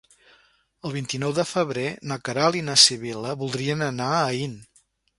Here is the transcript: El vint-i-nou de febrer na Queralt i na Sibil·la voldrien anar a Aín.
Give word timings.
El 0.89 0.95
vint-i-nou 0.95 1.35
de 1.41 1.45
febrer 1.51 1.85
na 2.13 2.19
Queralt 2.29 2.59
i 2.63 2.65
na 2.73 2.81
Sibil·la 2.89 3.39
voldrien 3.45 3.89
anar 3.93 4.13
a 4.19 4.21
Aín. 4.35 4.61